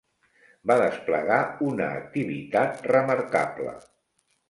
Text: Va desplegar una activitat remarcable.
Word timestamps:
Va 0.71 0.77
desplegar 0.81 1.37
una 1.73 1.91
activitat 2.01 2.85
remarcable. 2.97 3.81